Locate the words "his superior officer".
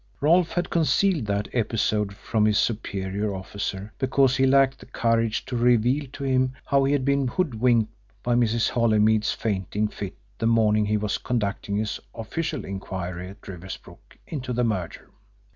2.47-3.93